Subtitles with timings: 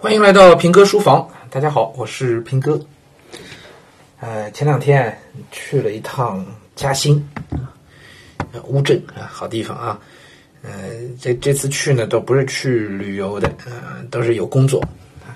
[0.00, 2.80] 欢迎来到平哥书房，大家好，我是平哥。
[4.20, 5.18] 呃，前两天
[5.50, 6.46] 去了一趟
[6.76, 7.28] 嘉兴，
[8.68, 10.00] 乌镇啊，好地方啊。
[10.62, 10.70] 呃，
[11.20, 14.80] 这这次去呢，倒不是去旅游的，呃，都是有工作
[15.26, 15.34] 啊。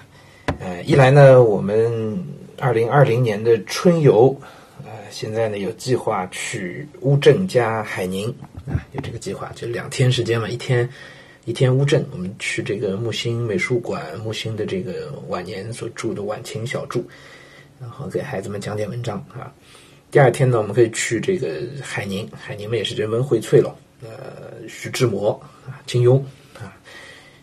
[0.60, 2.24] 呃，一来呢，我们
[2.60, 4.28] 二零二零年的春游，
[4.84, 8.32] 呃，现在呢有计划去乌镇加海宁
[8.70, 10.88] 啊，有这个计划，就两天时间嘛，一天
[11.44, 17.04] 一天乌镇，我们去这个木心美术馆，木心的这个晚年所住的晚晴小筑，
[17.80, 19.52] 然后给孩子们讲点文章啊。
[20.10, 23.76] 第二天呢，我们可以去这个海宁，海宁们也是人文荟萃了。
[24.02, 25.30] 呃，徐志摩
[25.66, 26.20] 啊，金庸
[26.58, 26.76] 啊，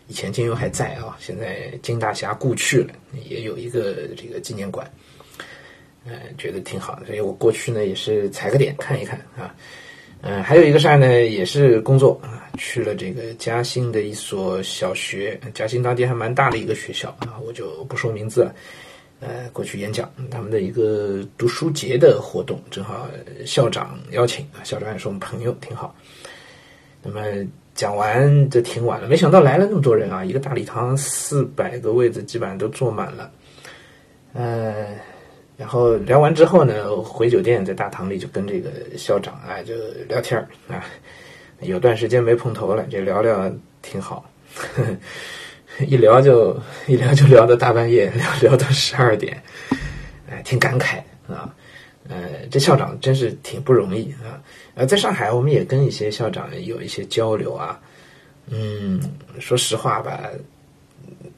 [0.08, 2.94] 以前金庸还在啊，现在金大侠故去了，
[3.28, 4.90] 也有一个这个纪念馆，
[6.06, 9.54] 呃，觉得挺好的，所以我过去呢也是踩个点看一看啊，
[10.22, 18.54] 嗯，还有一个事儿呢，也是工作啊，去了这个嘉兴的一所小学，嘉兴当地还蛮大的一个学校啊，我就不说名字了，
[19.20, 23.08] 呃，过去演讲，他们的一个读书节的活动，正好
[23.46, 25.94] 校长邀请啊，校长也是我们朋友，挺好。
[27.02, 27.22] 那么
[27.74, 30.22] 讲完就挺晚了，没想到来了那么多人啊！
[30.22, 33.30] 一个大礼堂四百个位子基本上都坐满了。
[34.34, 34.98] 呃，
[35.60, 39.74] 然后聊完之后呢，回酒店在大堂里就跟这个校长啊就
[40.08, 40.82] 聊天啊，
[41.60, 44.24] 有段时间没碰头了，这聊聊挺好，
[45.86, 49.42] 一聊就一聊就聊到大半夜，聊 聊到十二点，
[50.30, 50.96] 哎，挺感慨
[51.28, 51.54] 啊。
[52.08, 54.40] 呃，这校长真是挺不容易啊！
[54.74, 57.78] 呃，在上海，我们也跟一些校长有一些交流啊。
[58.48, 58.98] 嗯，
[59.38, 60.22] 说实话吧，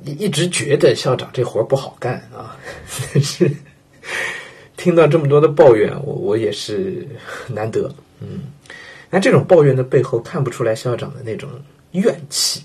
[0.04, 2.56] 一直觉得校长这活不好干啊。
[3.12, 3.50] 但是
[4.76, 7.06] 听到这么多的抱怨，我我也是
[7.48, 7.92] 难得。
[8.20, 8.40] 嗯，
[9.10, 11.48] 那这种抱怨的背后看不出来校长的那种
[11.92, 12.62] 怨气，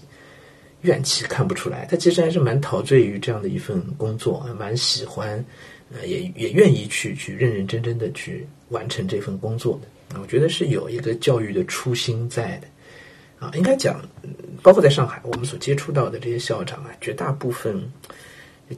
[0.81, 1.85] 怨气看不出来。
[1.89, 5.43] 他其实还是蛮陶醉于这样的一份工作，蛮喜欢。
[5.89, 12.67] 呃，也也愿意去去认认真真的去完成这份工作的，我觉得是有一个教育的初心在的，
[13.39, 14.01] 啊，应该讲，
[14.61, 17.81] 包括在上海，我们所接触到的这些校长啊，绝大部分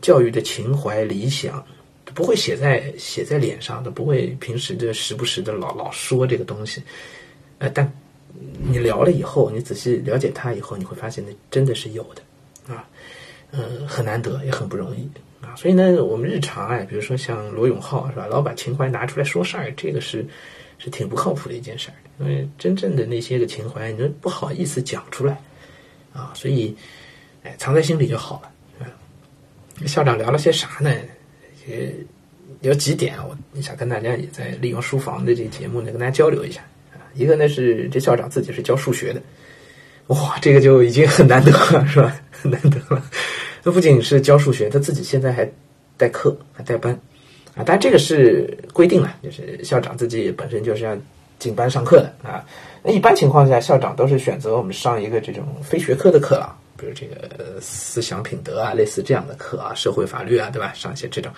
[0.04, 1.66] 教育的情怀理想
[2.14, 6.82] 不会写在写在脸上的，不会平时的时不时的老老说这个东西，
[7.60, 7.92] 呃，但
[8.62, 12.88] 你聊了以后，你仔细了解他以后，你会发现那真的是有的，啊，
[13.52, 15.10] 嗯，很难得，也很不容易。
[15.42, 20.26] 啊，所以呢，我们日常哎，比如说像罗永浩是吧，老把情怀拿出来说事儿，这个是
[20.78, 21.96] 是挺不靠谱的一件事儿。
[22.20, 25.42] 因为真正的那些个情怀，你都不好意思讲出来
[26.12, 26.76] 啊，所以
[27.44, 28.52] 哎，藏在心里就好了。
[29.88, 30.94] 校长聊了些啥呢？
[31.70, 31.76] 呃
[32.62, 37.06] 有几点，我想跟大家也在利用书房的这个节目呢，跟大家交流一下啊。
[37.14, 39.22] 一个呢是这校长自己是教数学的，
[40.08, 42.16] 哇，这个就已经很难得了，是吧？
[42.32, 43.04] 很难得了。
[43.64, 45.50] 他不仅是教数学，他自己现在还
[45.96, 46.94] 带课，还带班，
[47.56, 50.98] 啊，但这个是规定了，就是校长自己本身就是要
[51.38, 52.44] 进班上课的啊。
[52.82, 60.72] 那一般情况下，校长都是选择我们上一个这种非学科的课了，比如这个思想品德啊，类似这样的课啊，社会法律啊，对吧？
[60.74, 61.32] 上一些这种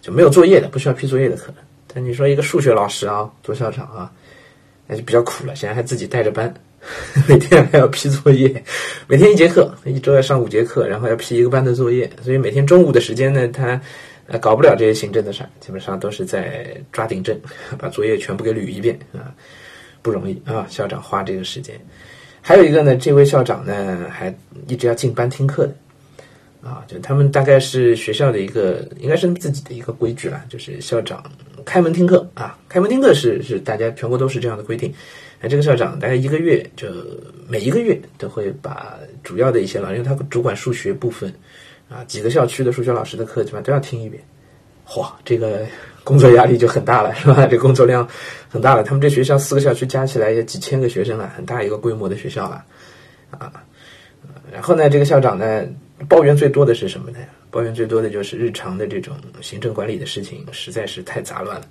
[0.00, 1.52] 就没有作业的，不需要批作业的课。
[1.86, 4.10] 但你说一个数学老师啊，做校长啊，
[4.86, 6.52] 那就比较苦了，现在还自己带着班。
[7.26, 8.62] 每天还要批作业，
[9.08, 13.78] 每天一节课，一周要上五节课，然后要批一个班的作业，所以每天中午的时间呢，他
[14.28, 17.38] 呃搞不了这些行政的事儿，基本上都是在抓订正，
[17.76, 19.34] 把作业全部给捋一遍啊，
[20.02, 20.64] 不容易啊。
[20.70, 21.78] 校长花这个时间，
[22.40, 24.34] 还有一个呢，这位校长呢还
[24.66, 25.74] 一直要进班听课的
[26.62, 31.22] 啊，就他们大概是学校的一个，应该是自己的一个规矩了，就是校长
[31.64, 34.92] 开门听课啊，开门听课是是大家全国都是这样的规定。
[35.40, 36.88] 那这个校长大概一个月就
[37.46, 41.32] 每一个月都会把主要的一些老，因为他主管数学部分，
[41.88, 44.20] 啊，几个校区的数学老师的课基本上都要听一遍，
[44.96, 45.66] 哇，这个
[46.02, 47.46] 工作压力就很大了，是吧？
[47.50, 48.08] 这工作量
[48.48, 48.82] 很大了。
[48.82, 52.64] 他们这学校四个校区加起来也几千个学生了，很大一个规模的学校了，
[53.30, 53.52] 啊，
[54.52, 55.64] 然后呢，这个校长呢
[56.08, 57.18] 抱怨最多的是什么呢？
[57.50, 61.66] 抱怨最多的就是日常的这种行政管理的事情实在是太杂乱了。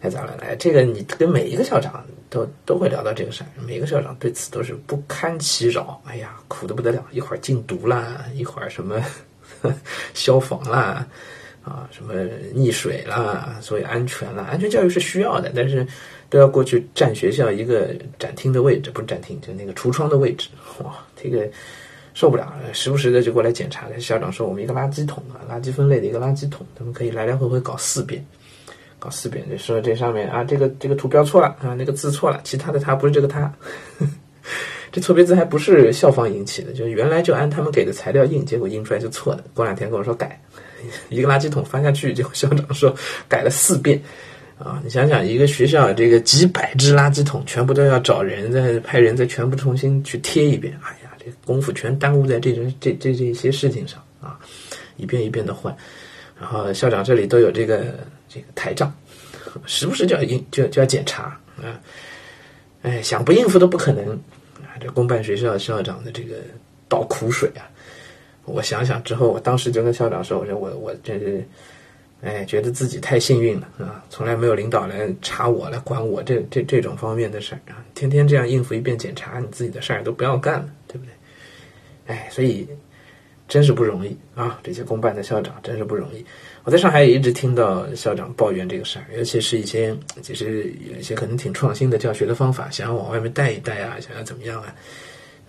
[0.00, 9.00] 太杂乱了，哎，这个你跟每一个校长都都会聊到这个事儿，每个校长对此都是不堪其扰，哎呀，苦的不得了，一会儿禁毒啦，一会儿什么
[10.12, 11.06] 消防啦，
[11.64, 12.12] 啊，什么
[12.54, 15.86] 溺水啦，所以安全啦，安全教育是需要的，但是
[16.28, 20.48] 都要过去占学校一个展厅的位置，不是展厅，就那个橱窗的位置，
[20.82, 21.48] 哇，这个
[22.14, 23.86] 受不了，时不时的就过来检查。
[23.98, 28.24] 校长说，我们一个垃圾桶啊，垃圾分类的一个垃圾桶，他们可以来来回回搞四遍。
[28.98, 33.52] 搞四遍就说这上面啊，这个这个图标错了啊，那个字错了，其他的它不是这个它，
[34.92, 39.42] 这错别字还不是校方引起的，就是原来就按他们给的材料印，结果印出来就错了。
[39.54, 40.38] 过两天跟我说改，
[41.08, 42.94] 一个垃圾桶发下去，结果校长说
[43.26, 44.00] 改了四遍。
[44.58, 50.72] 啊，你想想，一个学校这个几百只垃圾桶，全部都要找人再派人再全部重新去贴一遍。
[50.84, 54.38] 哎呀，这功夫全耽误在这这这这些事情上啊，
[54.98, 55.74] 一遍一遍的换。
[56.38, 57.98] 然后校长这里都有这个
[58.28, 58.94] 这个台账，
[59.66, 61.24] 时不时就要应就就要检查
[61.56, 61.80] 啊。
[62.82, 64.20] 哎，想不应付都不可能！
[64.82, 66.36] 这公办学校校长的这个
[66.88, 67.64] 倒苦水啊，
[68.44, 71.42] 我想想之后，我当时就跟校长说：“我说我我真是。”
[72.24, 74.00] 哎，觉得自己太幸运了啊！
[74.08, 77.84] 从来没有领导来查我、来管我这这这种方面的事儿啊！
[77.96, 81.12] 天天这样应付一遍检查，你自己的事儿都不要干了，对不对？
[82.06, 82.68] 哎，所以
[83.52, 84.58] 真是不容易啊！
[84.62, 86.24] 这些公办的校长真是不容易。
[86.64, 94.74] 我在上海也一直听到校长抱怨这个事儿，尤其是一些其实有一些可能挺创新的教学的方法，想要往外面带一带啊，想要怎么样啊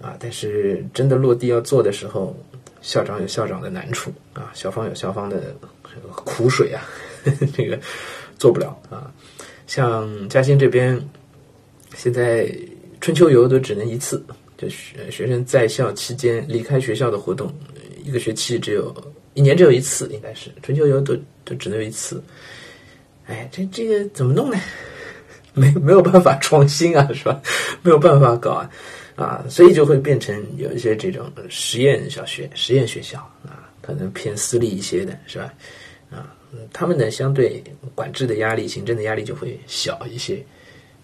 [0.02, 0.18] 啊！
[0.20, 2.36] 但是真的落地要做的时候，
[2.82, 5.56] 校长有校长的难处啊，校方有校方的。
[6.26, 6.82] 苦水啊，
[7.56, 7.80] 这个
[8.40, 9.14] 做不了啊。
[9.68, 11.00] 像嘉兴这边，
[11.96, 12.52] 现在
[13.00, 14.26] 春秋游都只能一次，
[14.58, 17.54] 就学学生在校期间离开学校的活动，
[18.04, 18.94] 一个学期只有
[19.34, 22.22] 一年只有一次，应该是春秋游都都只能有一次。
[23.26, 24.58] 哎，这这个怎么弄呢？
[25.56, 27.42] 没没有办法创新啊，是吧？
[27.84, 28.70] 没有办法搞啊
[29.16, 35.54] 啊，所以就会变成有一些这种实验小学、实验学校啊，可能偏私立一些的，是吧？
[36.10, 36.36] 啊，
[36.74, 37.64] 他们呢相对
[37.94, 40.44] 管制的压力、行政的压力就会小一些，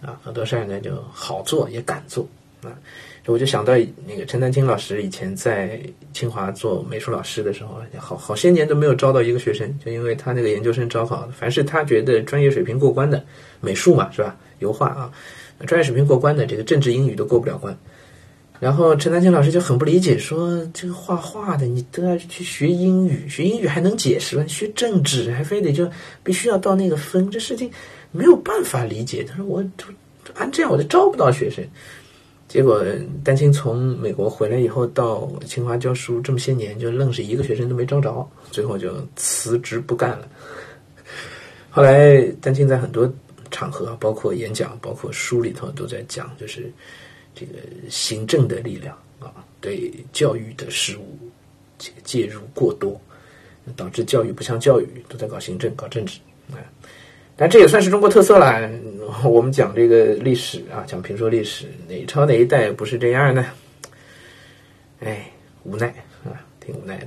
[0.01, 2.27] 啊，很多事儿呢就好做也敢做
[2.63, 2.77] 啊。
[3.25, 3.73] 我就想到
[4.07, 5.79] 那个陈丹青老师以前在
[6.13, 13.23] 清华做美术老师的时候，好好些年都没有招到一个学生，就因为他那个研究生招考，凡是他觉得专业水平过关的，
[13.61, 14.35] 美术嘛是吧？
[14.57, 15.11] 油画啊，
[15.67, 17.77] 专业水平过关的，这个政治英语都过不了关。
[18.59, 24.43] 然后陈丹青老师就很不理解，说：“这个画画的，你都要去学英语，学英语还能解释吗？
[24.47, 25.89] 学政治还非得就
[26.23, 27.71] 必须要到那个分，这事情
[28.11, 29.85] 没有办法理解。”他说：“我就
[30.33, 31.63] 按这样我就招不到学生。”
[32.49, 32.83] 结果
[33.23, 40.27] 丹青从美国回来以后，到清华教书这么些年，就愣是一个学生都没招着，最后就辞职不干了。
[41.69, 43.09] 后来丹青在很多
[43.49, 46.69] 场合，包括演讲、包括书里头都在讲，就是。
[47.35, 47.53] 这个
[47.89, 49.31] 行政的力量啊，
[49.61, 51.17] 对教育的事物
[51.77, 52.99] 这个介入过多，
[53.77, 56.19] 导致教育不像教育，都在搞行政、搞政治
[56.51, 56.59] 啊。
[57.39, 58.69] 但这也算是中国特色了。
[59.23, 63.45] 我们讲这个历史啊，讲评说历史，哪朝哪一代不是这样呢？
[64.99, 65.31] 哎，
[65.63, 65.87] 无奈
[66.25, 67.05] 啊，挺无奈的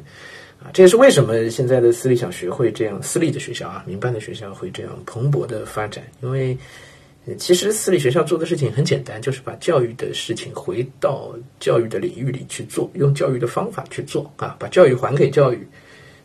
[0.58, 0.70] 啊。
[0.72, 6.56] 这也是为什么现在的私立小学会这样，私立的学校啊，民办的学校会这样蓬勃的发展，因为。
[7.38, 15.64] 其实私立学校做的事情很简单，就是把教育的事情回到教育的领域里去做，用教育的方法去做啊，把教育还给教育，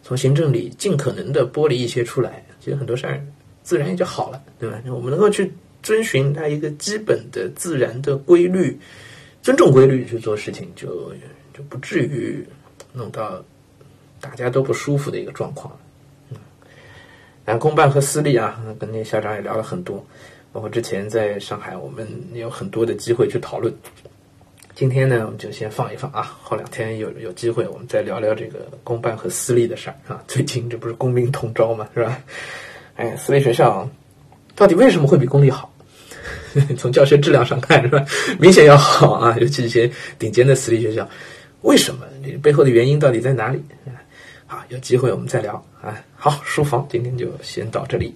[0.02, 3.24] 从行政里尽可能的剥离一些出来，其实很多事儿
[3.68, 4.82] 自然也就好了，对吧？
[4.86, 5.52] 我们能够去
[5.84, 8.80] 遵循它一个基本的自然的规律，
[9.42, 11.12] 尊重规律去做事情，就
[11.54, 12.48] 就不至于
[12.94, 13.44] 弄到
[14.22, 15.78] 大家都不舒服的一个状况。
[16.30, 16.38] 嗯，
[17.44, 20.02] 然后公办和私立啊，跟那校长也聊了很多。
[20.54, 23.74] 包括之前在上海，我们有很多的机会去讨论。
[24.76, 30.24] 今天呢，我们就先放一放啊，后两天有有机会，我们再聊聊这个公办和私立的事儿啊。
[30.26, 32.24] 最近这不是公民同招嘛，是吧？
[32.98, 33.90] 哎，私立学校
[34.56, 35.72] 到底为什么会比公立好？
[36.78, 38.04] 从教学质量上看，是吧？
[38.40, 41.08] 明显要好啊，尤其一些顶尖的私立学校，
[41.62, 42.06] 为什么？
[42.24, 43.64] 这背后的原因到底在哪里？
[44.48, 45.96] 啊，有机会我们再聊啊。
[46.16, 48.16] 好，书房今天就先到这里。